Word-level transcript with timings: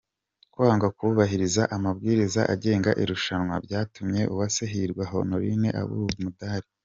Kwanga 0.53 0.87
kubahiriza 0.97 1.63
amabwiriza 1.75 2.41
agenga 2.53 2.91
irushanwa, 3.03 3.55
byatumye 3.65 4.21
Uwase 4.31 4.63
Hirwa 4.71 5.03
Honorine 5.11 5.69
abura 5.81 6.13
umudari. 6.19 6.67